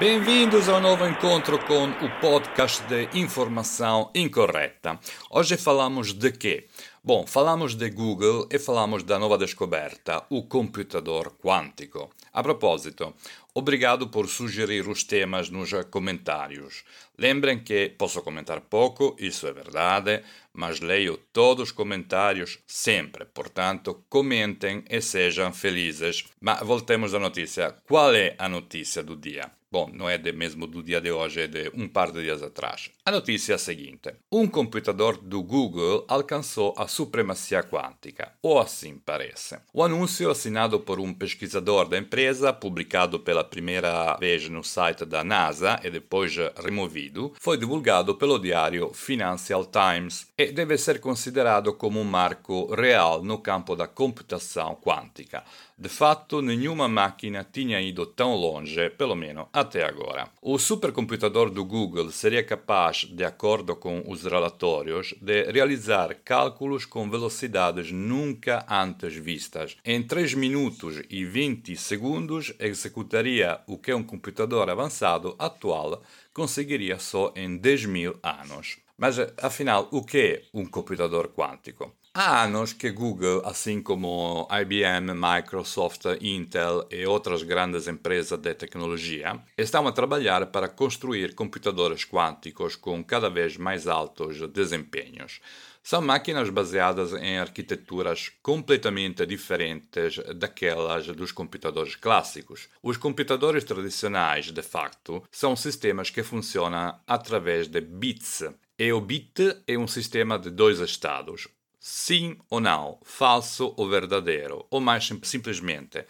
Bem-vindos 0.00 0.66
ao 0.66 0.80
novo 0.80 1.06
encontro 1.06 1.58
com 1.66 1.84
o 1.84 2.20
podcast 2.22 2.82
de 2.84 3.10
informação 3.18 4.10
incorreta. 4.14 4.98
Hoje 5.28 5.58
falamos 5.58 6.14
de 6.14 6.32
quê? 6.32 6.68
Bom, 7.04 7.26
falamos 7.26 7.74
de 7.74 7.90
Google 7.90 8.48
e 8.50 8.58
falamos 8.58 9.02
da 9.02 9.18
nova 9.18 9.36
descoberta, 9.36 10.24
o 10.30 10.44
computador 10.44 11.36
quântico. 11.38 12.08
A 12.32 12.42
propósito, 12.42 13.14
obrigado 13.52 14.08
por 14.08 14.26
sugerir 14.26 14.88
os 14.88 15.04
temas 15.04 15.50
nos 15.50 15.70
comentários. 15.90 16.82
Lembrem 17.18 17.58
que 17.58 17.90
posso 17.90 18.22
comentar 18.22 18.62
pouco, 18.62 19.14
isso 19.18 19.46
é 19.46 19.52
verdade, 19.52 20.22
mas 20.54 20.80
leio 20.80 21.18
todos 21.30 21.64
os 21.64 21.72
comentários 21.72 22.58
sempre. 22.66 23.26
Portanto, 23.26 24.02
comentem 24.08 24.82
e 24.88 25.02
sejam 25.02 25.52
felizes. 25.52 26.24
Mas 26.40 26.60
voltemos 26.60 27.12
à 27.12 27.18
notícia. 27.18 27.76
Qual 27.86 28.14
é 28.14 28.34
a 28.38 28.48
notícia 28.48 29.02
do 29.02 29.14
dia? 29.14 29.59
Bom, 29.72 29.88
não 29.94 30.10
é 30.10 30.18
de 30.18 30.32
mesmo 30.32 30.66
do 30.66 30.82
dia 30.82 31.00
de 31.00 31.12
hoje, 31.12 31.42
é 31.42 31.46
de 31.46 31.70
um 31.76 31.86
par 31.86 32.10
de 32.10 32.20
dias 32.20 32.42
atrás. 32.42 32.90
A 33.06 33.12
notícia 33.12 33.52
é 33.52 33.54
a 33.54 33.58
seguinte: 33.58 34.12
um 34.32 34.48
computador 34.48 35.16
do 35.16 35.40
Google 35.44 36.04
alcançou 36.08 36.74
a 36.76 36.88
supremacia 36.88 37.62
quântica, 37.62 38.32
ou 38.42 38.58
assim 38.58 38.98
parece. 38.98 39.58
O 39.72 39.84
anúncio, 39.84 40.28
assinado 40.28 40.80
por 40.80 40.98
um 40.98 41.14
pesquisador 41.14 41.88
da 41.88 41.96
empresa, 41.96 42.52
publicado 42.52 43.20
pela 43.20 43.44
primeira 43.44 44.16
vez 44.16 44.48
no 44.48 44.64
site 44.64 45.04
da 45.04 45.22
NASA 45.22 45.78
e 45.84 45.90
depois 45.90 46.34
removido, 46.56 47.32
foi 47.38 47.56
divulgado 47.56 48.16
pelo 48.16 48.40
diário 48.40 48.92
Financial 48.92 49.64
Times 49.64 50.26
e 50.36 50.50
deve 50.50 50.76
ser 50.78 50.98
considerado 50.98 51.72
como 51.74 52.00
um 52.00 52.04
marco 52.04 52.74
real 52.74 53.22
no 53.22 53.38
campo 53.38 53.76
da 53.76 53.86
computação 53.86 54.74
quântica. 54.74 55.44
De 55.80 55.88
fato, 55.88 56.42
nenhuma 56.42 56.86
máquina 56.88 57.42
tinha 57.42 57.80
ido 57.80 58.04
tão 58.04 58.34
longe, 58.34 58.90
pelo 58.90 59.14
menos 59.14 59.46
até 59.50 59.82
agora. 59.82 60.28
O 60.42 60.58
supercomputador 60.58 61.48
do 61.48 61.64
Google 61.64 62.10
seria 62.10 62.44
capaz, 62.44 63.06
de 63.10 63.24
acordo 63.24 63.74
com 63.74 64.04
os 64.06 64.22
relatórios, 64.22 65.14
de 65.22 65.50
realizar 65.50 66.14
cálculos 66.22 66.84
com 66.84 67.08
velocidades 67.08 67.90
nunca 67.90 68.62
antes 68.68 69.14
vistas. 69.14 69.78
Em 69.82 70.02
3 70.02 70.34
minutos 70.34 71.00
e 71.08 71.24
20 71.24 71.74
segundos, 71.76 72.52
executaria 72.58 73.58
o 73.66 73.78
que 73.78 73.94
um 73.94 74.02
computador 74.02 74.68
avançado 74.68 75.34
atual 75.38 76.02
conseguiria 76.34 76.98
só 76.98 77.32
em 77.34 77.56
10 77.56 77.86
mil 77.86 78.18
anos. 78.22 78.76
Mas 78.98 79.16
afinal, 79.42 79.88
o 79.90 80.04
que 80.04 80.18
é 80.18 80.42
um 80.52 80.66
computador 80.66 81.28
quântico? 81.28 81.90
Há 82.12 82.42
anos 82.42 82.72
que 82.72 82.90
Google, 82.90 83.40
assim 83.44 83.80
como 83.80 84.48
IBM, 84.50 85.14
Microsoft, 85.14 86.06
Intel 86.20 86.84
e 86.90 87.06
outras 87.06 87.44
grandes 87.44 87.86
empresas 87.86 88.36
de 88.36 88.52
tecnologia, 88.52 89.40
estão 89.56 89.86
a 89.86 89.92
trabalhar 89.92 90.46
para 90.46 90.68
construir 90.68 91.36
computadores 91.36 92.04
quânticos 92.04 92.74
com 92.74 93.04
cada 93.04 93.30
vez 93.30 93.56
mais 93.56 93.86
altos 93.86 94.40
desempenhos. 94.50 95.40
São 95.84 96.02
máquinas 96.02 96.50
baseadas 96.50 97.12
em 97.12 97.38
arquiteturas 97.38 98.32
completamente 98.42 99.24
diferentes 99.24 100.16
daquelas 100.34 101.06
dos 101.06 101.30
computadores 101.30 101.94
clássicos. 101.94 102.68
Os 102.82 102.96
computadores 102.96 103.62
tradicionais, 103.62 104.50
de 104.50 104.62
facto, 104.62 105.22
são 105.30 105.54
sistemas 105.54 106.10
que 106.10 106.24
funcionam 106.24 106.98
através 107.06 107.68
de 107.68 107.80
bits. 107.80 108.46
E 108.76 108.92
o 108.92 109.00
bit 109.00 109.62
é 109.64 109.78
um 109.78 109.86
sistema 109.86 110.38
de 110.38 110.50
dois 110.50 110.80
estados, 110.80 111.46
sim 111.80 112.36
ou 112.50 112.60
não, 112.60 113.00
falso 113.02 113.74
ou 113.76 113.88
verdadeiro, 113.88 114.66
ou 114.70 114.80
mais 114.80 115.10
simplesmente, 115.22 116.04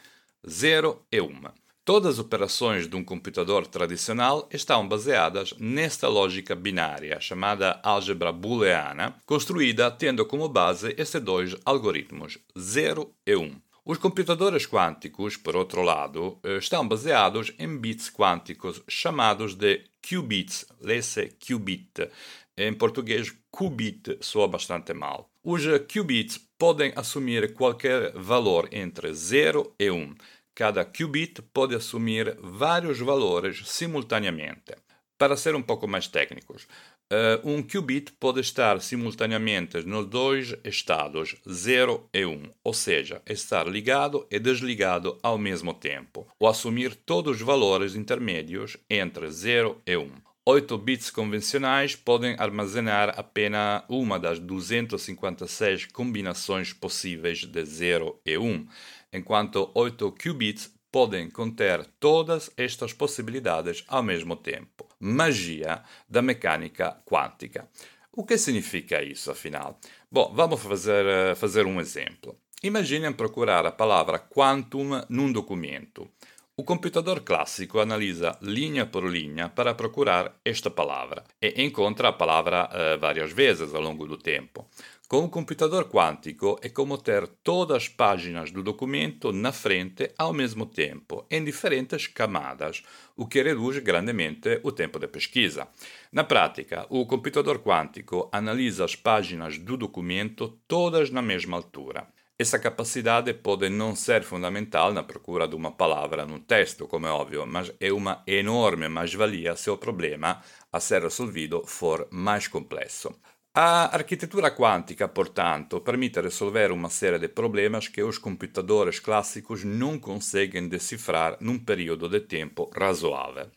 0 0.47 1.07
e 1.13 1.21
1. 1.21 1.43
Todas 1.85 2.15
as 2.15 2.19
operações 2.19 2.87
de 2.87 2.95
um 2.95 3.03
computador 3.03 3.67
tradicional 3.67 4.49
estão 4.53 4.87
baseadas 4.87 5.55
nesta 5.59 6.09
lógica 6.09 6.55
binária, 6.55 7.21
chamada 7.21 7.81
álgebra 7.83 8.31
booleana, 8.31 9.17
construída 9.25 9.91
tendo 9.91 10.27
como 10.27 10.49
base 10.49 10.95
estes 10.99 11.23
dois 11.23 11.57
algoritmos, 11.65 12.39
0 12.59 13.13
e 13.27 13.35
1. 13.35 13.61
Os 13.85 13.99
computadores 13.99 14.67
quânticos, 14.67 15.37
por 15.37 15.57
outro 15.57 15.83
lado, 15.83 16.39
eh, 16.45 16.59
estão 16.59 16.87
baseados 16.87 17.53
em 17.59 17.79
bits 17.79 18.11
quânticos 18.11 18.83
chamados 18.87 19.55
de 19.55 19.83
qubits, 20.01 20.67
lê-se 20.81 21.31
qubit. 21.41 22.09
Em 22.57 22.73
português, 22.75 23.35
qubit 23.51 24.19
soa 24.21 24.49
bastante 24.49 24.93
mal. 24.95 25.31
Os 25.43 25.63
qubits 25.93 26.39
podem 26.59 26.93
assumir 26.97 27.55
qualquer 27.55 28.13
valor 28.13 28.69
entre 28.73 29.13
0 29.13 29.75
e 29.79 29.91
1. 29.91 30.15
Cada 30.55 30.85
qubit 30.85 31.43
pode 31.53 31.75
assumir 31.75 32.37
vários 32.41 32.99
valores 32.99 33.63
simultaneamente. 33.69 34.75
Para 35.17 35.37
ser 35.37 35.55
um 35.55 35.63
pouco 35.63 35.87
mais 35.87 36.07
técnicos, 36.07 36.67
uh, 37.13 37.51
um 37.51 37.63
qubit 37.63 38.13
pode 38.13 38.41
estar 38.41 38.81
simultaneamente 38.81 39.83
nos 39.83 40.07
dois 40.07 40.55
estados 40.65 41.37
0 41.47 42.09
e 42.13 42.25
1, 42.25 42.43
ou 42.65 42.73
seja, 42.73 43.21
estar 43.27 43.67
ligado 43.67 44.27
e 44.31 44.39
desligado 44.39 45.19
ao 45.23 45.37
mesmo 45.37 45.75
tempo, 45.75 46.27
ou 46.39 46.49
assumir 46.49 46.95
todos 46.95 47.37
os 47.37 47.43
valores 47.43 47.95
intermédios 47.95 48.79
entre 48.89 49.31
0 49.31 49.83
e 49.87 49.97
1. 49.97 50.30
8 50.47 50.79
bits 50.79 51.11
convencionais 51.11 51.95
podem 51.95 52.35
armazenar 52.39 53.15
apenas 53.19 53.83
uma 53.89 54.19
das 54.19 54.39
256 54.39 55.87
combinações 55.87 56.73
possíveis 56.73 57.45
de 57.45 57.63
0 57.63 58.19
e 58.25 58.39
1, 58.39 58.67
enquanto 59.13 59.71
8 59.75 60.11
qubits 60.13 60.75
podem 60.91 61.29
conter 61.31 61.85
todas 62.01 62.51
estas 62.57 62.95
possibilidades 62.95 63.85
ao 63.87 64.03
mesmo 64.03 64.35
tempo. 64.35 64.89
Magia 64.99 65.83
da 66.09 66.23
mecânica 66.23 66.97
quântica. 67.05 67.69
O 68.11 68.25
que 68.25 68.39
significa 68.39 69.03
isso, 69.03 69.31
afinal? 69.31 69.79
Bom, 70.11 70.33
vamos 70.35 70.61
fazer, 70.63 71.05
eh, 71.05 71.35
fazer 71.35 71.67
um 71.67 71.79
exemplo. 71.79 72.35
Imaginem 72.63 73.13
procurar 73.13 73.65
a 73.67 73.71
palavra 73.71 74.19
quantum 74.19 75.03
num 75.09 75.31
documento. 75.31 76.11
O 76.61 76.63
computador 76.63 77.23
clássico 77.23 77.81
analisa 77.81 78.37
linha 78.43 78.85
por 78.85 79.05
linha 79.07 79.49
para 79.49 79.73
procurar 79.73 80.39
esta 80.45 80.71
palavra 80.71 81.25
e 81.41 81.55
encontra 81.65 82.09
a 82.09 82.13
palavra 82.13 82.69
uh, 82.69 83.01
várias 83.01 83.33
vezes 83.33 83.75
ao 83.75 83.81
longo 83.81 84.07
do 84.07 84.19
tempo. 84.19 84.69
Com 85.09 85.25
o 85.25 85.31
computador 85.31 85.89
quântico 85.89 86.59
é 86.61 86.69
como 86.69 86.99
ter 86.99 87.27
todas 87.43 87.79
as 87.79 87.89
páginas 87.89 88.51
do 88.51 88.63
documento 88.63 89.33
na 89.33 89.53
frente 89.53 90.13
ao 90.19 90.35
mesmo 90.35 90.67
tempo, 90.67 91.25
em 91.31 91.43
diferentes 91.43 92.07
camadas, 92.07 92.83
o 93.17 93.27
que 93.27 93.43
reduz 93.43 93.79
grandemente 93.79 94.61
o 94.63 94.71
tempo 94.71 94.99
de 94.99 95.09
pesquisa. 95.09 95.67
Na 96.13 96.25
prática, 96.25 96.87
o 96.91 97.07
computador 97.07 97.61
quântico 97.61 98.29
analisa 98.31 98.85
as 98.85 98.95
páginas 98.95 99.57
do 99.57 99.79
documento 99.79 100.61
todas 100.69 101.09
na 101.09 101.23
mesma 101.23 101.57
altura. 101.57 102.07
Essa 102.41 102.59
capacidade 102.59 103.35
pode 103.35 103.69
não 103.69 103.95
ser 103.95 104.23
fundamental 104.23 104.95
na 104.95 105.03
procura 105.03 105.47
de 105.47 105.55
uma 105.55 105.73
palavra 105.73 106.25
no 106.25 106.39
texto, 106.39 106.89
como 106.89 107.07
é 107.07 107.11
óbvio, 107.11 107.47
mas 107.47 107.71
é 107.79 107.93
uma 107.93 108.23
enorme 108.27 108.89
mais-valia 108.89 109.55
se 109.57 109.69
o 109.69 109.77
problema 109.77 110.41
a 110.73 110.81
ser 110.81 111.03
resolvido 111.03 111.63
for 111.67 112.09
mais 112.11 112.49
complexo. 112.49 113.15
A 113.55 113.95
arquitetura 113.95 114.51
quântica, 114.51 115.07
portanto, 115.07 115.83
permite 115.83 116.19
resolver 116.19 116.73
uma 116.73 116.89
série 116.89 117.19
de 117.19 117.29
problemas 117.29 117.89
que 117.89 118.03
os 118.03 118.17
computadores 118.17 118.99
clássicos 118.99 119.63
não 119.63 119.99
conseguem 119.99 120.67
decifrar 120.67 121.37
num 121.41 121.59
período 121.59 122.09
de 122.09 122.21
tempo 122.21 122.71
razoável. 122.75 123.51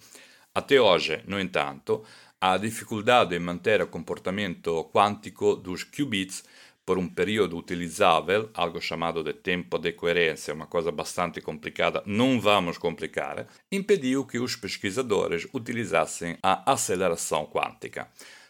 Até 0.53 0.81
hoje, 0.81 1.23
no 1.25 1.39
entanto, 1.39 2.03
a 2.41 2.57
dificuldade 2.57 3.33
em 3.33 3.39
manter 3.39 3.81
o 3.81 3.87
comportamento 3.87 4.83
quântico 4.93 5.55
dos 5.55 5.85
qubits 5.85 6.43
por 6.85 6.97
um 6.97 7.07
período 7.07 7.57
utilizável, 7.57 8.49
algo 8.53 8.81
chamado 8.81 9.23
de 9.23 9.33
tempo 9.33 9.77
de 9.77 9.93
coerência, 9.93 10.53
uma 10.53 10.67
coisa 10.67 10.91
bastante 10.91 11.41
complicada, 11.41 12.03
não 12.05 12.39
vamos 12.39 12.77
complicar, 12.77 13.47
impediu 13.71 14.25
que 14.25 14.39
os 14.39 14.55
pesquisadores 14.55 15.47
utilizassem 15.53 16.37
a 16.41 16.71
aceleração 16.71 17.45
quântica. 17.45 18.09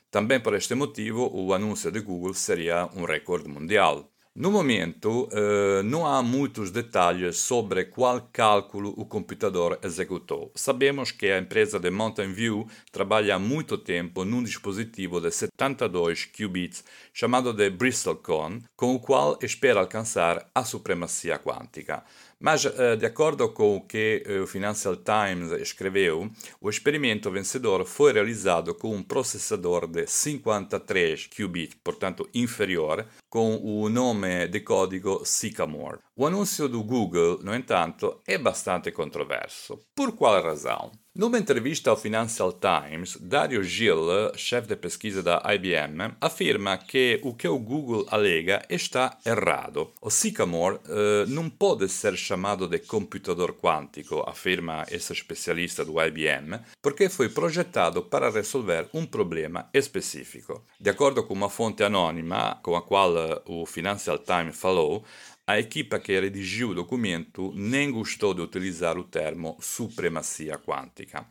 Também 0.10 0.40
por 0.40 0.54
este 0.54 0.76
motivo, 0.76 1.30
o 1.34 1.54
anúncio 1.54 1.92
de 1.92 2.00
Google 2.00 2.36
seria 2.36 2.88
um 2.96 3.04
recorde 3.04 3.50
mundial. 3.50 4.13
No 4.36 4.50
momento, 4.50 5.26
uh, 5.26 5.84
não 5.84 6.08
há 6.08 6.24
muitos 6.24 6.72
detalhes 6.72 7.38
sobre 7.38 7.86
qual 7.86 8.20
cálculo 8.34 8.92
o 8.98 9.06
computador 9.06 9.78
executou. 9.84 10.52
Sabemos 10.56 11.12
que 11.12 11.28
a 11.28 11.38
empresa 11.38 11.80
de 11.80 11.92
Mountain 11.92 12.34
View 12.34 12.68
trabalha 12.92 13.36
há 13.36 13.40
muito 13.40 13.78
tempo 13.78 14.26
num 14.26 14.42
dispositivo 14.42 15.22
de 15.22 15.30
72 15.30 16.26
qubits 16.26 16.84
chamado 17.14 17.54
de 17.54 17.70
BristolCon, 17.70 18.60
com 18.76 18.96
o 18.96 19.00
qual 19.00 19.38
espera 19.40 19.82
alcançar 19.82 20.50
a 20.56 20.64
supremacia 20.64 21.38
quântica. 21.38 22.04
Mas, 22.44 22.66
uh, 22.66 22.98
de 22.98 23.06
acordo 23.06 23.48
com 23.54 23.78
o 23.78 23.82
que 23.82 24.22
uh, 24.28 24.44
o 24.44 24.48
Financial 24.48 24.98
Times 24.98 25.54
escreveu, 25.62 26.30
o 26.60 26.70
experimento 26.70 27.32
vencedor 27.32 27.86
foi 27.86 28.12
realizado 28.12 28.76
com 28.76 28.94
um 28.94 29.02
processador 29.02 29.88
de 29.88 30.06
53 30.06 31.28
qubit, 31.28 31.78
portanto 31.82 32.30
inferior, 32.34 33.06
com 33.30 33.56
o 33.64 33.88
nome 33.88 34.46
de 34.50 34.60
código 34.60 35.24
Sycamore. 35.24 36.00
O 36.18 36.28
anúncio 36.28 36.68
do 36.68 36.84
Google, 36.84 37.40
no 37.42 37.56
entanto, 37.56 38.22
é 38.28 38.38
bastante 38.38 38.92
controverso. 38.92 39.80
Por 39.96 40.12
qual 40.12 40.44
razão? 40.44 40.92
Numa 41.16 41.38
entrevista 41.38 41.92
ao 41.92 41.96
Financial 41.96 42.52
Times, 42.52 43.18
Dario 43.22 43.64
Gil, 43.64 44.00
chefe 44.36 44.68
de 44.68 44.76
pesquisa 44.76 45.22
da 45.22 45.44
IBM, 45.54 46.16
afirma 46.20 46.76
que 46.76 47.20
o 47.22 47.36
que 47.36 47.48
o 47.48 47.60
Google 47.60 48.08
alega 48.10 48.66
está 48.68 49.16
errado. 49.24 49.92
O 50.02 50.10
Sycamore 50.10 50.80
eh, 50.90 51.26
não 51.28 51.52
pode 51.52 51.88
ser 51.88 52.18
chamado 52.18 52.68
de 52.68 52.80
computador 52.80 53.54
quântico, 53.54 54.28
afirma 54.28 54.88
esse 54.90 55.14
especialista 55.14 55.86
do 55.86 56.02
IBM, 56.02 56.60
porque 56.82 57.08
foi 57.10 57.30
projetado 57.30 58.02
para 58.02 58.32
resolver 58.32 58.88
um 58.92 59.06
problema 59.06 59.70
específico. 59.72 60.64
De 60.80 60.90
acordo 60.90 61.24
com 61.24 61.36
uma 61.36 61.48
fonte 61.48 61.84
anônima 61.84 62.60
com 62.64 62.76
a 62.76 62.82
qual 62.82 63.14
o 63.46 63.68
Financial 63.68 64.18
Times 64.18 64.58
falou, 64.58 65.06
a 65.46 65.60
equipa 65.60 66.00
que 66.00 66.18
redigiu 66.20 66.70
o 66.70 66.76
documento 66.76 67.52
nem 67.54 67.92
gostou 67.92 68.34
de 68.34 68.42
utilizar 68.42 68.98
o 68.98 69.04
termo 69.04 69.58
supremacia 69.60 70.58
quântica. 70.58 71.28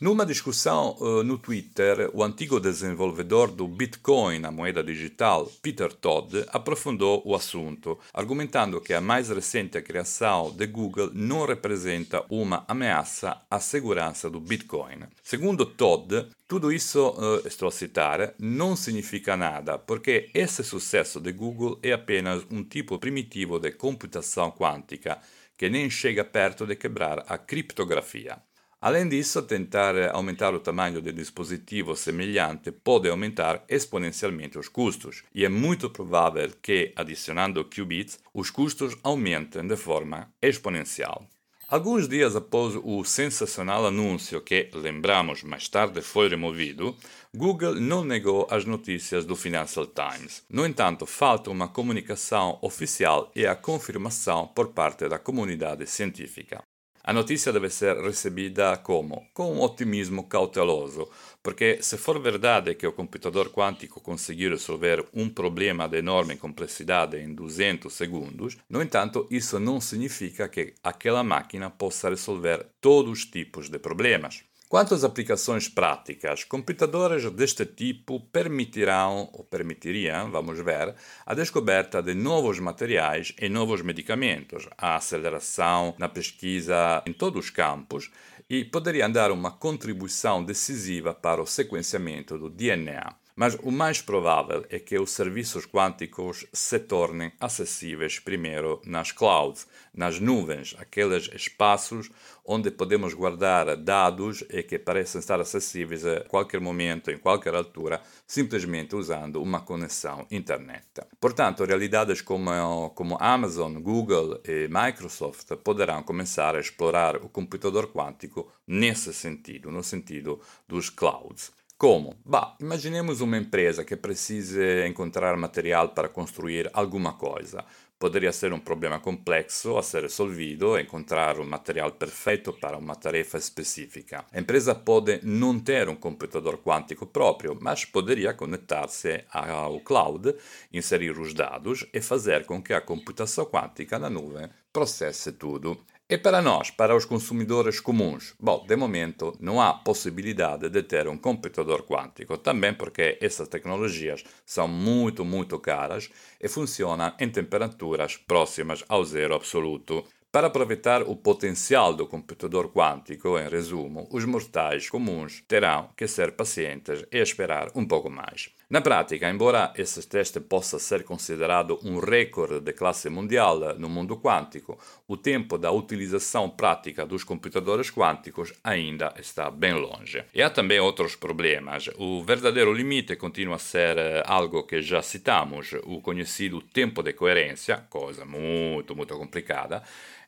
Numa 0.00 0.24
discussão 0.24 0.96
uh, 0.98 1.22
no 1.22 1.36
Twitter, 1.36 2.10
o 2.14 2.22
antigo 2.22 2.58
desenvolvedor 2.58 3.50
do 3.50 3.68
Bitcoin, 3.68 4.44
a 4.44 4.50
moeda 4.50 4.82
digital, 4.82 5.50
Peter 5.60 5.92
Todd, 5.92 6.44
aprofundou 6.48 7.22
o 7.24 7.34
assunto, 7.34 7.98
argumentando 8.12 8.80
que 8.80 8.94
a 8.94 9.00
mais 9.00 9.28
recente 9.28 9.80
criação 9.82 10.50
de 10.52 10.66
Google 10.66 11.10
não 11.12 11.44
representa 11.44 12.24
uma 12.30 12.64
ameaça 12.66 13.42
à 13.50 13.60
segurança 13.60 14.30
do 14.30 14.40
Bitcoin. 14.40 15.00
Segundo 15.22 15.66
Todd, 15.66 16.26
tudo 16.48 16.72
isso, 16.72 17.10
uh, 17.10 17.46
estou 17.46 17.68
a 17.68 17.72
citar, 17.72 18.34
não 18.38 18.74
significa 18.74 19.36
nada, 19.36 19.78
porque 19.78 20.30
esse 20.32 20.64
sucesso 20.64 21.20
de 21.20 21.30
Google 21.32 21.78
é 21.82 21.92
apenas 21.92 22.42
um 22.50 22.64
tipo 22.64 22.98
primitivo 22.98 23.58
de 23.58 23.70
computação 23.70 24.50
quântica 24.50 25.18
que 25.56 25.68
nem 25.68 25.90
chega 25.90 26.24
perto 26.24 26.66
de 26.66 26.74
quebrar 26.74 27.22
a 27.28 27.36
criptografia. 27.36 28.38
Além 28.82 29.06
disso, 29.06 29.42
tentar 29.42 29.94
aumentar 30.14 30.54
o 30.54 30.58
tamanho 30.58 31.02
do 31.02 31.12
dispositivo 31.12 31.94
semelhante 31.94 32.72
pode 32.72 33.10
aumentar 33.10 33.62
exponencialmente 33.68 34.58
os 34.58 34.68
custos, 34.68 35.22
e 35.34 35.44
é 35.44 35.50
muito 35.50 35.90
provável 35.90 36.50
que, 36.62 36.90
adicionando 36.96 37.62
qubits, 37.62 38.18
os 38.32 38.48
custos 38.48 38.96
aumentem 39.02 39.66
de 39.66 39.76
forma 39.76 40.32
exponencial. 40.40 41.28
Alguns 41.68 42.08
dias 42.08 42.34
após 42.34 42.74
o 42.82 43.04
sensacional 43.04 43.86
anúncio 43.86 44.40
que, 44.40 44.70
lembramos, 44.72 45.42
mais 45.42 45.68
tarde 45.68 46.00
foi 46.00 46.28
removido, 46.28 46.96
Google 47.36 47.74
não 47.74 48.02
negou 48.02 48.48
as 48.50 48.64
notícias 48.64 49.26
do 49.26 49.36
Financial 49.36 49.86
Times. 49.86 50.42
No 50.48 50.66
entanto, 50.66 51.04
falta 51.04 51.50
uma 51.50 51.68
comunicação 51.68 52.58
oficial 52.62 53.30
e 53.36 53.46
a 53.46 53.54
confirmação 53.54 54.48
por 54.48 54.68
parte 54.68 55.06
da 55.06 55.18
comunidade 55.18 55.86
científica. 55.86 56.60
A 57.02 57.14
notícia 57.14 57.50
deve 57.50 57.70
ser 57.70 57.96
recebida 57.96 58.76
como? 58.76 59.26
Com 59.32 59.54
um 59.54 59.62
otimismo 59.62 60.28
cauteloso, 60.28 61.08
porque 61.42 61.82
se 61.82 61.96
for 61.96 62.20
verdade 62.20 62.74
que 62.74 62.86
o 62.86 62.92
computador 62.92 63.50
quântico 63.50 64.02
conseguiu 64.02 64.50
resolver 64.50 65.06
um 65.14 65.28
problema 65.30 65.88
de 65.88 65.96
enorme 65.96 66.36
complexidade 66.36 67.16
em 67.16 67.34
200 67.34 67.90
segundos, 67.90 68.58
no 68.68 68.82
entanto, 68.82 69.26
isso 69.30 69.58
não 69.58 69.80
significa 69.80 70.46
que 70.46 70.74
aquela 70.82 71.24
máquina 71.24 71.70
possa 71.70 72.10
resolver 72.10 72.66
todos 72.82 73.10
os 73.10 73.24
tipos 73.24 73.70
de 73.70 73.78
problemas. 73.78 74.44
Quanto 74.70 74.94
às 74.94 75.02
aplicações 75.02 75.68
práticas, 75.68 76.44
computadores 76.44 77.28
deste 77.32 77.66
tipo 77.66 78.20
permitirão, 78.20 79.28
ou 79.32 79.42
permitiriam, 79.42 80.30
vamos 80.30 80.60
ver, 80.60 80.94
a 81.26 81.34
descoberta 81.34 82.00
de 82.00 82.14
novos 82.14 82.60
materiais 82.60 83.34
e 83.40 83.48
novos 83.48 83.82
medicamentos, 83.82 84.68
a 84.78 84.94
aceleração 84.94 85.92
na 85.98 86.08
pesquisa 86.08 87.02
em 87.04 87.12
todos 87.12 87.46
os 87.46 87.50
campos 87.50 88.12
e 88.48 88.64
poderiam 88.64 89.10
dar 89.10 89.32
uma 89.32 89.50
contribuição 89.50 90.44
decisiva 90.44 91.12
para 91.12 91.42
o 91.42 91.46
sequenciamento 91.46 92.38
do 92.38 92.48
DNA. 92.48 93.19
Mas 93.36 93.54
o 93.62 93.70
mais 93.70 94.02
provável 94.02 94.64
é 94.68 94.78
que 94.78 94.98
os 94.98 95.10
serviços 95.10 95.66
quânticos 95.66 96.46
se 96.52 96.78
tornem 96.78 97.32
acessíveis 97.40 98.18
primeiro 98.18 98.80
nas 98.84 99.12
clouds, 99.12 99.66
nas 99.94 100.20
nuvens, 100.20 100.74
aqueles 100.78 101.30
espaços 101.34 102.10
onde 102.44 102.70
podemos 102.70 103.14
guardar 103.14 103.76
dados 103.76 104.42
e 104.50 104.62
que 104.62 104.78
parecem 104.78 105.20
estar 105.20 105.40
acessíveis 105.40 106.04
a 106.04 106.20
qualquer 106.24 106.60
momento, 106.60 107.10
em 107.10 107.18
qualquer 107.18 107.54
altura, 107.54 108.00
simplesmente 108.26 108.96
usando 108.96 109.40
uma 109.40 109.60
conexão 109.60 110.26
internet. 110.30 110.86
Portanto, 111.20 111.64
realidades 111.64 112.20
como, 112.20 112.90
como 112.90 113.16
Amazon, 113.20 113.80
Google 113.80 114.40
e 114.44 114.68
Microsoft 114.68 115.48
poderão 115.62 116.02
começar 116.02 116.56
a 116.56 116.60
explorar 116.60 117.16
o 117.16 117.28
computador 117.28 117.92
quântico 117.92 118.50
nesse 118.66 119.14
sentido, 119.14 119.70
no 119.70 119.82
sentido 119.82 120.40
dos 120.66 120.90
clouds. 120.90 121.52
Como? 121.80 122.14
Bah, 122.26 122.56
imaginemos 122.60 123.22
uma 123.22 123.38
empresa 123.38 123.86
que 123.86 123.96
precise 123.96 124.86
encontrar 124.86 125.34
material 125.38 125.88
para 125.88 126.10
construir 126.10 126.68
alguma 126.74 127.14
coisa. 127.14 127.64
Poderia 127.98 128.32
ser 128.32 128.52
um 128.52 128.58
problema 128.60 129.00
complexo 129.00 129.78
a 129.78 129.82
ser 129.82 130.02
resolvido, 130.02 130.78
encontrar 130.78 131.40
o 131.40 131.44
material 131.46 131.92
perfeito 131.92 132.52
para 132.52 132.76
uma 132.76 132.94
tarefa 132.94 133.38
específica. 133.38 134.26
A 134.30 134.38
empresa 134.38 134.74
pode 134.74 135.20
não 135.22 135.58
ter 135.58 135.88
um 135.88 135.96
computador 135.96 136.58
quântico 136.58 137.06
próprio, 137.06 137.56
mas 137.58 137.86
poderia 137.86 138.34
conectar-se 138.34 139.24
ao 139.30 139.80
cloud, 139.80 140.34
inserir 140.70 141.18
os 141.18 141.32
dados 141.32 141.86
e 141.94 142.02
fazer 142.02 142.44
com 142.44 142.62
que 142.62 142.74
a 142.74 142.80
computação 142.82 143.46
quântica 143.46 143.98
na 143.98 144.10
nuvem 144.10 144.50
processe 144.70 145.32
tudo. 145.32 145.82
E 146.12 146.18
para 146.18 146.42
nós, 146.42 146.72
para 146.72 146.96
os 146.96 147.04
consumidores 147.04 147.78
comuns? 147.78 148.34
Bom, 148.40 148.66
de 148.66 148.74
momento 148.74 149.32
não 149.38 149.60
há 149.60 149.72
possibilidade 149.72 150.68
de 150.68 150.82
ter 150.82 151.06
um 151.06 151.16
computador 151.16 151.84
quântico, 151.84 152.36
também 152.36 152.74
porque 152.74 153.16
essas 153.20 153.46
tecnologias 153.46 154.24
são 154.44 154.66
muito, 154.66 155.24
muito 155.24 155.56
caras 155.60 156.10
e 156.40 156.48
funcionam 156.48 157.12
em 157.16 157.28
temperaturas 157.28 158.16
próximas 158.16 158.82
ao 158.88 159.04
zero 159.04 159.36
absoluto. 159.36 160.04
Para 160.32 160.48
aproveitar 160.48 161.02
o 161.02 161.14
potencial 161.14 161.94
do 161.94 162.08
computador 162.08 162.72
quântico, 162.72 163.38
em 163.38 163.48
resumo, 163.48 164.08
os 164.10 164.24
mortais 164.24 164.90
comuns 164.90 165.44
terão 165.46 165.90
que 165.96 166.08
ser 166.08 166.32
pacientes 166.32 167.04
e 167.12 167.18
esperar 167.18 167.70
um 167.72 167.86
pouco 167.86 168.10
mais. 168.10 168.50
Na 168.70 168.80
prática, 168.80 169.28
embora 169.28 169.72
esse 169.76 170.08
teste 170.08 170.38
possa 170.38 170.78
ser 170.78 171.02
considerado 171.02 171.80
um 171.82 171.98
recorde 171.98 172.60
de 172.60 172.72
classe 172.72 173.10
mundial 173.10 173.58
no 173.76 173.88
mundo 173.88 174.16
quântico, 174.16 174.78
o 175.08 175.16
tempo 175.16 175.58
da 175.58 175.72
utilização 175.72 176.48
prática 176.48 177.04
dos 177.04 177.24
computadores 177.24 177.90
quânticos 177.90 178.52
ainda 178.62 179.12
está 179.18 179.50
bem 179.50 179.72
longe. 179.72 180.24
E 180.32 180.40
há 180.40 180.48
também 180.48 180.78
outros 180.78 181.16
problemas. 181.16 181.90
O 181.98 182.22
verdadeiro 182.22 182.72
limite 182.72 183.16
continua 183.16 183.56
a 183.56 183.58
ser 183.58 183.98
eh, 183.98 184.22
algo 184.24 184.62
que 184.62 184.80
já 184.80 185.02
citamos, 185.02 185.72
o 185.82 186.00
conhecido 186.00 186.62
tempo 186.62 187.02
de 187.02 187.12
coerência, 187.12 187.84
coisa 187.90 188.24
muito, 188.24 188.94
muito 188.94 189.18
complicada, 189.18 189.82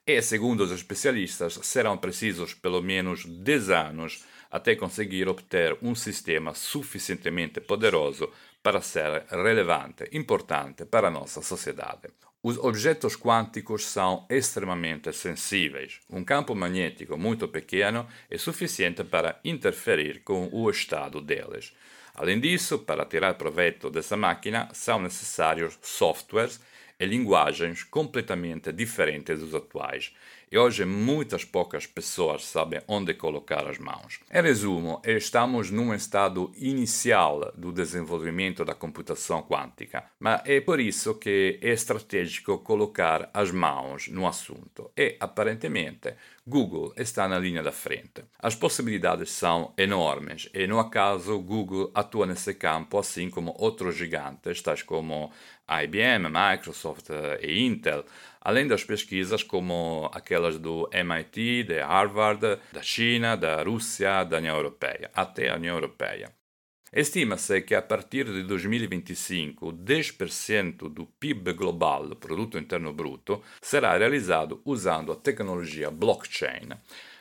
e, 0.05 0.21
segundo 0.21 0.64
os 0.64 0.73
especialistas, 0.73 1.61
serão 1.62 1.97
precisos 1.97 2.55
pelo 2.55 2.83
menos 2.83 3.25
10 3.25 3.71
anos 3.71 4.25
até 4.52 4.76
conseguir 4.76 5.26
obter 5.28 5.76
um 5.82 5.94
sistema 5.94 6.54
suficientemente 6.54 7.61
poderoso 7.61 8.30
para 8.62 8.82
ser 8.82 9.25
relevante, 9.30 10.09
importante 10.12 10.85
para 10.85 11.09
a 11.09 11.11
nossa 11.11 11.40
sociedade. 11.42 12.09
Os 12.44 12.59
objetos 12.59 13.16
quânticos 13.16 13.87
são 13.87 14.26
extremamente 14.28 15.12
sensíveis. 15.12 16.00
Um 16.11 16.23
campo 16.23 16.54
magnético 16.54 17.16
muito 17.16 17.49
pequeno 17.49 18.06
é 18.28 18.37
suficiente 18.37 19.02
para 19.04 19.40
interferir 19.44 20.23
com 20.23 20.49
o 20.52 20.68
estado 20.68 21.21
deles. 21.21 21.73
Além 22.14 22.38
disso, 22.38 22.80
para 22.80 23.06
tirar 23.06 23.35
proveito 23.35 23.90
dessa 23.90 24.16
máquina, 24.16 24.68
são 24.75 25.00
necessários 25.00 25.78
softwares 25.80 26.61
e 27.00 27.06
linguagens 27.06 27.85
completamente 27.85 28.73
diferentes 28.73 29.38
dos 29.40 29.54
atuais. 29.54 30.12
E 30.52 30.59
hoje 30.59 30.85
muitas 30.85 31.47
poucas 31.47 31.87
pessoas 31.87 32.44
sabem 32.44 32.82
onde 32.87 33.14
colocar 33.14 33.66
as 33.66 33.78
mãos. 33.78 34.21
Em 34.30 34.42
resumo, 34.42 35.00
estamos 35.02 35.71
num 35.71 35.94
estado 35.94 36.52
inicial 36.59 37.50
do 37.56 37.73
desenvolvimento 37.73 38.62
da 38.62 38.75
computação 38.75 39.40
quântica, 39.40 40.04
mas 40.21 40.42
é 40.44 40.61
por 40.61 40.78
isso 40.78 41.14
que 41.14 41.59
é 41.62 41.71
estratégico 41.71 42.59
colocar 42.59 43.30
as 43.32 43.50
mãos 43.50 44.09
no 44.09 44.26
assunto. 44.26 44.90
E, 44.94 45.16
aparentemente, 45.18 46.14
Google 46.47 46.92
está 46.99 47.26
na 47.26 47.38
linha 47.38 47.62
da 47.62 47.73
frente. 47.73 48.23
As 48.38 48.54
possibilidades 48.54 49.30
são 49.30 49.73
enormes 49.78 50.50
e, 50.52 50.66
no 50.66 50.78
acaso, 50.78 51.40
Google 51.40 51.90
atua 51.94 52.26
nesse 52.26 52.52
campo 52.52 52.99
assim 52.99 53.30
como 53.30 53.54
outros 53.59 53.97
gigantes, 53.97 54.61
tais 54.61 54.82
como 54.82 55.32
IBM, 55.66 56.28
Microsoft 56.28 57.09
e 57.40 57.64
Intel, 57.64 58.04
além 58.43 58.67
das 58.67 58.85
pesquisas 58.85 59.43
como 59.43 60.11
aquelas 60.13 60.59
do 60.59 60.89
MIT, 60.93 61.65
de 61.65 61.79
Harvard, 61.81 62.59
da 62.73 62.83
China, 62.83 63.37
da 63.37 63.63
Rússia, 63.63 64.25
da 64.25 64.39
União 64.39 64.57
Europeia, 64.57 65.11
até 65.15 65.49
a 65.49 65.57
União 65.57 65.77
Europeia. 65.77 66.31
Estima-se 66.95 67.63
que 67.63 67.75
a 67.75 67.81
partir 67.81 68.27
de 68.27 68.43
2025 68.43 69.73
10% 69.73 70.91
do 70.91 71.07
PIB 71.07 71.55
global, 71.55 72.15
produto 72.17 72.59
interno 72.59 72.93
bruto, 72.93 73.43
será 73.63 73.97
realizado 73.97 74.61
usando 74.63 75.11
a 75.11 75.17
tecnologia 75.17 75.91
blockchain. 75.91 76.69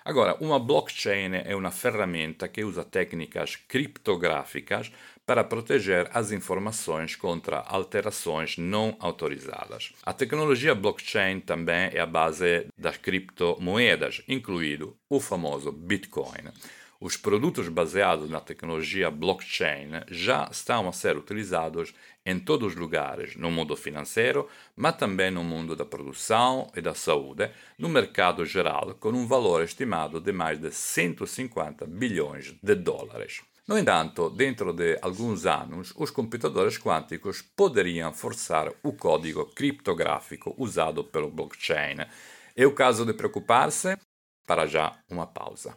Agora, 0.03 0.35
uma 0.41 0.59
blockchain 0.59 1.35
é 1.45 1.55
uma 1.55 1.71
ferramenta 1.71 2.49
que 2.49 2.65
usa 2.65 2.83
técnicas 2.83 3.55
criptográficas 3.55 4.91
para 5.25 5.43
proteger 5.43 6.09
as 6.13 6.31
informações 6.31 7.15
contra 7.15 7.59
alterações 7.59 8.57
não 8.57 8.95
autorizadas. 8.99 9.93
A 10.03 10.13
tecnologia 10.13 10.75
blockchain 10.75 11.39
também 11.39 11.89
é 11.93 11.99
a 11.99 12.05
base 12.05 12.67
das 12.77 12.97
criptomoedas, 12.97 14.21
incluído 14.27 14.97
o 15.09 15.19
famoso 15.19 15.71
Bitcoin. 15.71 16.51
Os 16.99 17.17
produtos 17.17 17.67
baseados 17.67 18.29
na 18.29 18.39
tecnologia 18.39 19.09
blockchain 19.09 20.03
já 20.07 20.47
estão 20.51 20.87
a 20.87 20.93
ser 20.93 21.17
utilizados 21.17 21.95
em 22.23 22.37
todos 22.37 22.73
os 22.73 22.79
lugares, 22.79 23.35
no 23.35 23.49
mundo 23.49 23.75
financeiro, 23.75 24.47
mas 24.75 24.97
também 24.97 25.31
no 25.31 25.43
mundo 25.43 25.75
da 25.75 25.83
produção 25.83 26.71
e 26.75 26.81
da 26.81 26.93
saúde, 26.93 27.49
no 27.75 27.89
mercado 27.89 28.45
geral, 28.45 28.95
com 28.99 29.09
um 29.09 29.25
valor 29.25 29.63
estimado 29.63 30.21
de 30.21 30.31
mais 30.31 30.59
de 30.59 30.71
150 30.71 31.87
bilhões 31.87 32.53
de 32.61 32.75
dólares. 32.75 33.41
No 33.71 33.77
entanto, 33.77 34.29
dentro 34.29 34.73
de 34.73 34.99
alguns 35.01 35.45
anos, 35.45 35.93
os 35.95 36.11
computadores 36.11 36.77
quânticos 36.77 37.41
poderiam 37.41 38.11
forçar 38.11 38.69
o 38.83 38.91
código 38.91 39.45
criptográfico 39.45 40.53
usado 40.57 41.05
pelo 41.05 41.31
blockchain. 41.31 41.95
É 42.53 42.67
o 42.67 42.75
caso 42.75 43.05
de 43.05 43.13
preocupar-se? 43.13 43.97
Para 44.45 44.67
já, 44.67 45.01
uma 45.09 45.25
pausa. 45.25 45.73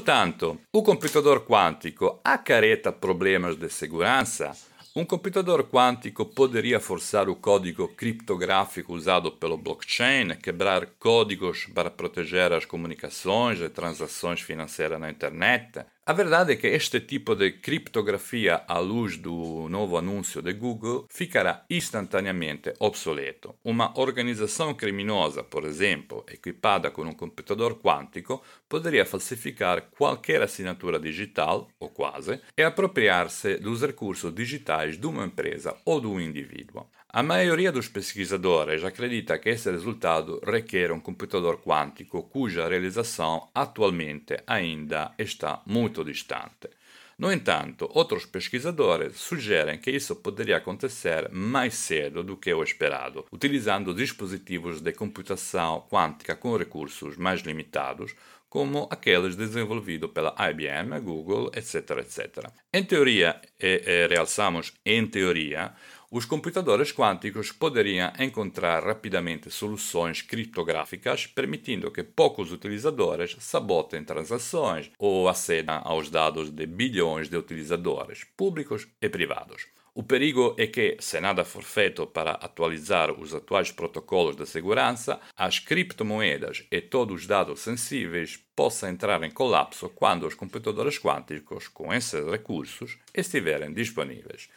Portanto, 0.00 0.58
o 0.72 0.82
computador 0.82 1.44
quântico 1.44 2.18
acarreta 2.24 2.90
problemas 2.90 3.54
de 3.54 3.68
segurança? 3.68 4.52
Um 4.96 5.04
computador 5.04 5.64
quântico 5.64 6.24
poderia 6.24 6.80
forçar 6.80 7.28
o 7.28 7.36
código 7.36 7.86
criptográfico 7.86 8.94
usado 8.94 9.30
pelo 9.30 9.58
blockchain, 9.58 10.36
quebrar 10.42 10.86
códigos 10.98 11.66
para 11.74 11.90
proteger 11.90 12.50
as 12.50 12.64
comunicações 12.64 13.60
e 13.60 13.68
transações 13.68 14.40
financeiras 14.40 14.98
na 14.98 15.10
internet? 15.10 15.84
A 16.06 16.14
verdade 16.14 16.54
é 16.54 16.56
que 16.56 16.66
este 16.66 17.00
tipo 17.00 17.36
de 17.36 17.52
criptografia, 17.52 18.64
à 18.66 18.78
luz 18.78 19.18
do 19.18 19.68
novo 19.68 19.98
anúncio 19.98 20.40
de 20.40 20.54
Google, 20.54 21.06
ficará 21.10 21.64
instantaneamente 21.68 22.72
obsoleto. 22.80 23.54
Uma 23.62 23.96
organização 23.98 24.74
criminosa, 24.74 25.44
por 25.44 25.64
exemplo, 25.64 26.24
equipada 26.26 26.90
com 26.90 27.02
um 27.02 27.12
computador 27.12 27.78
quântico, 27.78 28.42
poderia 28.66 29.04
falsificar 29.04 29.90
qualquer 29.90 30.42
assinatura 30.42 30.98
digital, 30.98 31.68
ou 31.78 31.90
quase, 31.90 32.40
e 32.56 32.62
apropriar-se 32.62 33.58
dos 33.58 33.82
recursos 33.82 34.34
digitais 34.34 34.98
de 34.98 35.06
uma 35.06 35.26
empresa 35.26 35.76
ou 35.84 36.00
de 36.00 36.06
um 36.06 36.18
indivíduo. 36.18 36.86
A 37.12 37.24
maioria 37.24 37.72
dos 37.72 37.88
pesquisadores 37.88 38.84
acredita 38.84 39.36
que 39.36 39.48
esse 39.48 39.68
resultado 39.68 40.40
requer 40.44 40.92
um 40.92 41.00
computador 41.00 41.60
quântico 41.60 42.22
cuja 42.22 42.68
realização 42.68 43.48
atualmente 43.52 44.36
ainda 44.46 45.10
está 45.18 45.60
muito 45.66 46.04
distante. 46.04 46.70
No 47.18 47.32
entanto, 47.32 47.90
outros 47.92 48.24
pesquisadores 48.26 49.16
sugerem 49.16 49.78
que 49.78 49.90
isso 49.90 50.14
poderia 50.14 50.58
acontecer 50.58 51.28
mais 51.32 51.74
cedo 51.74 52.22
do 52.22 52.36
que 52.36 52.54
o 52.54 52.62
esperado, 52.62 53.26
utilizando 53.32 53.92
dispositivos 53.92 54.80
de 54.80 54.92
computação 54.92 55.84
quântica 55.90 56.36
com 56.36 56.56
recursos 56.56 57.16
mais 57.16 57.40
limitados, 57.40 58.14
como 58.50 58.88
aqueles 58.90 59.36
desenvolvidos 59.36 60.10
pela 60.10 60.34
IBM, 60.50 61.00
Google, 61.00 61.50
etc. 61.54 61.98
etc. 62.00 62.50
Em 62.74 62.84
teoria, 62.84 63.40
e, 63.58 63.82
e 63.86 64.06
realçamos 64.08 64.72
em 64.84 65.06
teoria, 65.06 65.72
os 66.10 66.24
computadores 66.24 66.90
quânticos 66.90 67.52
poderiam 67.52 68.12
encontrar 68.18 68.84
rapidamente 68.84 69.48
soluções 69.48 70.20
criptográficas, 70.20 71.28
permitindo 71.28 71.92
que 71.92 72.02
poucos 72.02 72.50
utilizadores 72.50 73.36
sabotem 73.38 74.02
transações 74.02 74.90
ou 74.98 75.28
acedam 75.28 75.80
aos 75.84 76.10
dados 76.10 76.50
de 76.50 76.66
bilhões 76.66 77.28
de 77.28 77.36
utilizadores, 77.36 78.24
públicos 78.36 78.88
e 79.00 79.08
privados. 79.08 79.68
O 79.94 80.02
perigo 80.02 80.54
é 80.56 80.66
que, 80.66 80.96
se 81.00 81.20
nada 81.20 81.44
for 81.44 81.64
feito 81.64 82.06
para 82.06 82.32
atualizar 82.32 83.10
os 83.10 83.34
atuais 83.34 83.72
protocolos 83.72 84.36
de 84.36 84.46
segurança, 84.46 85.20
as 85.36 85.58
criptomoedas 85.58 86.64
e 86.70 86.80
todos 86.80 87.22
os 87.22 87.26
dados 87.26 87.60
sensíveis 87.60 88.38
possam 88.54 88.88
entrar 88.88 89.22
em 89.24 89.30
colapso 89.30 89.88
quando 89.88 90.26
os 90.26 90.34
computadores 90.34 90.98
quânticos 90.98 91.66
com 91.66 91.92
esses 91.92 92.24
recursos 92.24 92.98
estiverem 93.12 93.72
disponíveis. 93.72 94.48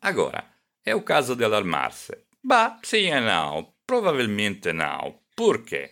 Agora, 0.00 0.44
é 0.84 0.94
o 0.94 1.02
caso 1.02 1.34
de 1.34 1.44
alarmar-se? 1.44 2.16
Bah, 2.42 2.78
sim 2.84 3.08
e 3.08 3.20
não. 3.20 3.72
Provavelmente 3.84 4.72
não. 4.72 5.18
Por 5.34 5.64
quê? 5.64 5.90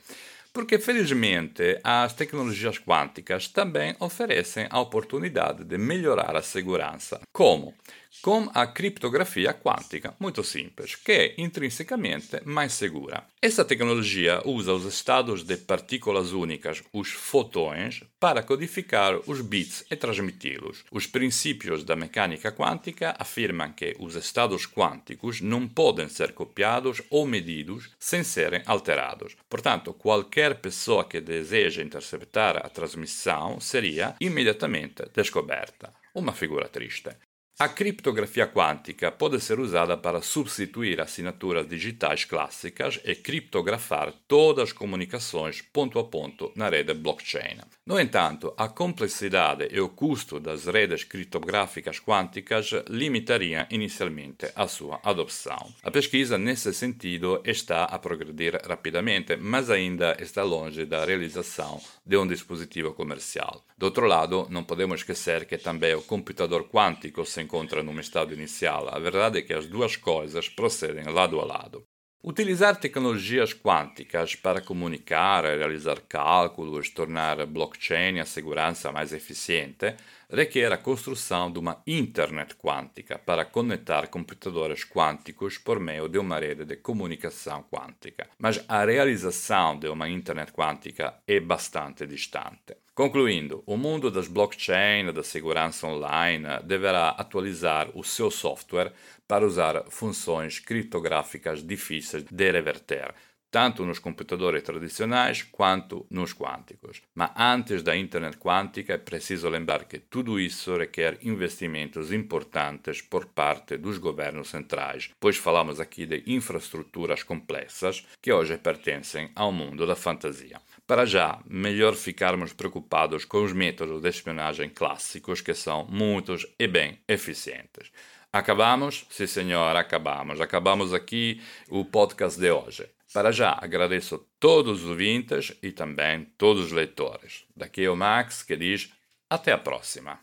Porque, 0.53 0.79
felizmente, 0.79 1.81
as 1.83 2.13
tecnologias 2.13 2.79
quânticas 2.79 3.49
também 3.49 3.97
oferecem 3.99 4.69
a 4.71 4.79
oportunidade 4.79 5.65
de 5.65 5.77
melhorar 5.77 6.37
a 6.37 6.43
segurança. 6.43 7.21
Como? 7.33 7.75
Com 8.23 8.51
a 8.55 8.67
criptografia 8.67 9.53
quântica, 9.53 10.15
muito 10.19 10.43
simples, 10.43 10.95
que 10.95 11.13
é 11.13 11.35
intrinsecamente 11.39 12.41
mais 12.45 12.73
segura. 12.73 13.25
Essa 13.41 13.65
tecnologia 13.65 14.41
usa 14.45 14.73
os 14.73 14.85
estados 14.85 15.43
de 15.43 15.57
partículas 15.57 16.33
únicas, 16.33 16.83
os 16.93 17.11
fotões, 17.11 18.03
para 18.19 18.43
codificar 18.43 19.19
os 19.27 19.41
bits 19.41 19.85
e 19.91 19.97
transmiti-los. 19.97 20.85
Os 20.91 21.07
princípios 21.07 21.85
da 21.85 21.95
mecânica 21.95 22.51
quântica 22.51 23.15
afirmam 23.19 23.73
que 23.73 23.95
os 23.99 24.15
estados 24.15 24.67
quânticos 24.67 25.41
não 25.41 25.69
podem 25.69 26.09
ser 26.09 26.33
copiados 26.33 27.03
ou 27.11 27.27
medidos 27.27 27.91
sem 27.99 28.23
serem 28.23 28.63
alterados. 28.65 29.37
Portanto, 29.49 29.93
qualquer 29.93 30.61
pessoa 30.61 31.05
que 31.05 31.21
deseja 31.21 31.83
interceptar 31.83 32.57
a 32.57 32.69
transmissão 32.69 33.61
seria 33.61 34.15
imediatamente 34.21 35.03
descoberta. 35.15 35.93
Uma 36.15 36.33
figura 36.33 36.69
triste. 36.69 37.11
A 37.57 37.69
criptografia 37.69 38.49
quântica 38.49 39.13
pode 39.13 39.41
ser 39.41 39.61
usada 39.61 39.97
para 39.97 40.21
substituir 40.21 41.01
assinaturas 41.01 41.69
digitais 41.69 42.25
clássicas 42.25 42.99
e 43.05 43.15
criptografar 43.15 44.13
todas 44.27 44.65
as 44.65 44.73
comunicações 44.73 45.63
ponto 45.63 46.01
a 46.01 46.05
ponto 46.05 46.51
na 46.57 46.69
rede 46.69 46.93
blockchain. 46.95 47.59
No 47.87 48.01
entanto, 48.01 48.53
a 48.57 48.67
complexidade 48.67 49.69
e 49.71 49.79
o 49.79 49.89
custo 49.89 50.41
das 50.41 50.65
redes 50.65 51.05
criptográficas 51.05 52.01
quânticas 52.01 52.71
limitariam 52.89 53.65
inicialmente 53.71 54.51
a 54.57 54.67
sua 54.67 54.99
adoção. 55.05 55.73
A 55.85 55.93
pesquisa 55.93 56.37
nesse 56.37 56.75
sentido 56.75 57.41
está 57.45 57.85
a 57.85 58.01
progredir 58.01 58.61
rapidamente, 58.69 59.37
mas 59.37 59.71
ainda 59.71 60.17
está 60.19 60.43
longe 60.43 60.85
da 60.85 61.05
realização 61.05 61.81
de 62.07 62.17
um 62.17 62.27
dispositivo 62.27 62.93
comercial. 62.93 63.65
Do 63.79 63.87
outro 63.87 64.07
lado, 64.07 64.47
não 64.51 64.63
podemos 64.63 65.01
esquecer 65.01 65.47
que 65.47 65.57
também 65.57 65.95
o 65.95 66.03
computador 66.03 66.69
quântico 66.69 67.25
se 67.25 67.41
encontra 67.41 67.83
num 67.83 67.99
estado 67.99 68.35
inicial. 68.35 68.89
A 68.95 68.99
verdade 68.99 69.39
é 69.39 69.43
que 69.43 69.55
as 69.55 69.67
duas 69.67 69.97
coisas 69.97 70.49
procedem 70.49 71.05
lado 71.05 71.41
a 71.41 71.45
lado. 71.45 71.85
Utilizar 72.27 72.77
tecnologias 72.77 73.53
quânticas 73.53 74.35
para 74.35 74.63
comunicar, 74.63 75.45
realizar 75.45 76.01
cálculos, 76.09 76.89
tornar 76.89 77.39
a 77.39 77.45
blockchain 77.45 78.19
a 78.19 78.25
segurança 78.25 78.91
mais 78.91 79.13
eficiente 79.13 79.95
requer 80.31 80.73
a 80.73 80.79
construção 80.79 81.53
de 81.53 81.59
uma 81.59 81.83
internet 81.87 82.55
quântica 82.55 83.19
para 83.19 83.45
conectar 83.45 84.07
computadores 84.07 84.87
quânticos 84.87 85.59
por 85.59 85.79
meio 85.79 86.09
de 86.09 86.19
uma 86.19 86.39
rede 86.39 86.65
de 86.65 86.77
comunicação 86.77 87.63
quântica. 87.71 88.27
Mas 88.39 88.65
a 88.69 88.87
realização 88.87 89.79
de 89.79 89.89
uma 89.89 90.09
internet 90.09 90.51
quântica 90.51 91.17
é 91.27 91.39
bastante 91.41 92.07
distante. 92.07 92.75
Concluindo, 92.95 93.65
o 93.67 93.77
mundo 93.77 94.09
das 94.09 94.29
blockchain 94.29 95.13
da 95.13 95.25
segurança 95.25 95.85
online 95.85 96.47
deverá 96.63 97.09
atualizar 97.09 97.91
o 97.93 98.05
seu 98.05 98.31
software 98.31 98.93
para 99.27 99.45
usar 99.45 99.83
funções 99.91 100.61
criptográficas 100.61 101.67
difíceis 101.67 102.23
de 102.23 102.53
reverter, 102.53 103.13
tanto 103.51 103.85
nos 103.85 103.99
computadores 103.99 104.63
tradicionais 104.63 105.43
quanto 105.43 106.07
nos 106.09 106.33
quânticos. 106.33 107.03
Mas 107.13 107.33
antes 107.37 107.83
da 107.83 107.97
internet 107.97 108.37
quântica 108.37 108.95
é 108.95 108.99
preciso 108.99 109.49
lembrar 109.49 109.87
que 109.87 109.99
tudo 109.99 110.39
isso 110.39 110.77
requer 110.77 111.19
investimentos 111.23 112.13
importantes 112.13 113.03
por 113.03 113.27
parte 113.27 113.77
dos 113.77 113.99
governos 113.99 114.51
centrais, 114.51 115.11
pois 115.19 115.37
falamos 115.37 115.81
aqui 115.81 116.07
de 116.07 116.23
infraestruturas 116.29 117.25
complexas 117.25 118.07
que 118.23 118.33
hoje 118.33 118.57
pertencem 118.57 119.33
ao 119.35 119.51
mundo 119.51 119.85
da 119.85 119.97
fantasia. 119.97 120.61
Para 120.87 121.07
já, 121.07 121.41
melhor 121.47 121.95
ficarmos 121.95 122.53
preocupados 122.53 123.25
com 123.25 123.43
os 123.43 123.55
métodos 123.55 124.03
de 124.03 124.09
espionagem 124.09 124.69
clássicos 124.69 125.41
que 125.41 125.55
são 125.55 125.87
muitos 125.87 126.47
e 126.59 126.67
bem 126.67 127.01
eficientes. 127.09 127.91
Acabamos? 128.31 129.07
Sim, 129.09 129.27
senhor, 129.27 129.75
acabamos. 129.77 130.43
Acabamos 130.43 130.93
aqui 130.93 131.41
o 131.71 131.87
podcast 131.87 132.39
de 132.39 132.51
hoje. 132.51 132.87
Para 133.15 133.33
já, 133.33 133.57
agradeço 133.59 134.29
todos 134.39 134.83
os 134.83 134.91
ouvintes 134.91 135.57
e 135.63 135.73
também 135.73 136.25
todos 136.37 136.67
os 136.67 136.73
leitores. 136.73 137.45
Daqui 137.57 137.85
é 137.85 137.91
o 137.91 137.97
Max 137.97 138.43
que 138.43 138.57
diz 138.57 138.93
até 139.31 139.53
a 139.53 139.59
próxima. 139.59 140.21